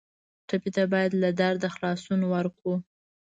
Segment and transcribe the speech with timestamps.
[0.47, 2.75] ټپي ته باید له درده خلاصون ورکړو.